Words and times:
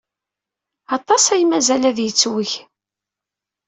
Aṭas 0.95 1.23
ay 1.33 1.43
mazal 1.45 1.83
ad 1.89 1.97
yettweg. 2.01 2.51